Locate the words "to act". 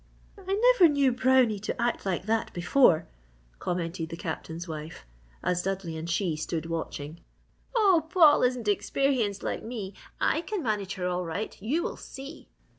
1.59-2.07